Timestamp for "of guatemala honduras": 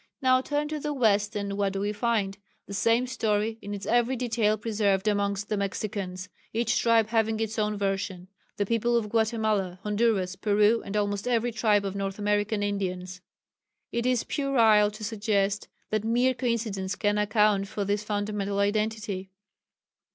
8.97-10.35